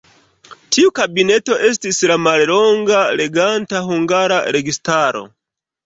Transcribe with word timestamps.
Tiu 0.75 0.93
kabineto 0.99 1.59
estis 1.67 2.01
la 2.13 2.17
mallonga 2.29 3.05
reganta 3.23 3.87
hungara 3.93 4.45
registaro. 4.59 5.27